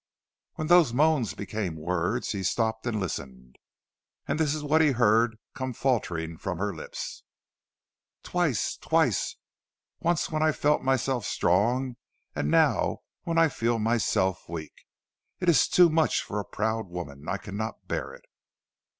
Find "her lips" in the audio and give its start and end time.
6.57-7.21